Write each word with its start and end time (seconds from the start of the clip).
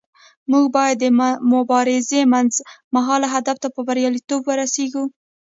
موږ 0.51 0.65
باید 0.75 0.95
د 1.03 1.05
مبارزې 1.53 2.21
منځمهاله 2.33 3.27
هدف 3.35 3.57
ته 3.63 3.67
په 3.75 3.81
بریالیتوب 3.87 4.41
ورسیږو. 4.45 5.03